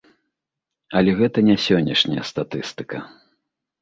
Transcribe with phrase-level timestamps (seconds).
[1.01, 2.97] Але гэта не сённяшняя статыстыка.